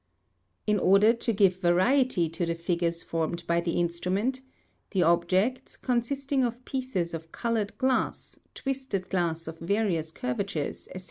In 0.65 0.79
order 0.79 1.13
to 1.13 1.31
give 1.31 1.57
variety 1.57 2.27
to 2.27 2.43
the 2.47 2.55
figures 2.55 3.03
formed 3.03 3.45
by 3.45 3.61
the 3.61 3.73
instrument, 3.73 4.41
the 4.89 5.03
objects, 5.03 5.77
consisting 5.77 6.43
of 6.43 6.65
pieces 6.65 7.13
of 7.13 7.31
coloured 7.31 7.77
glass, 7.77 8.39
twisted 8.55 9.09
glass 9.09 9.47
'of 9.47 9.59
various 9.59 10.09
curvatures, 10.09 10.89
&c. 10.95 10.99